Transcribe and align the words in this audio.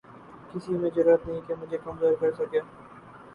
کسی 0.51 0.73
میں 0.73 0.89
جرات 0.89 1.27
نہیں 1.27 1.41
کہ 1.47 1.55
مجھے 1.55 1.77
کمزور 1.83 2.13
کر 2.21 2.31
سکے 2.35 2.59